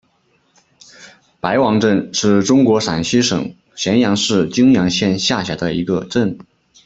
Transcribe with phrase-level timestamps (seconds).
[1.39, 6.39] 白王镇是中国陕西省咸阳市泾阳县下辖的一个镇。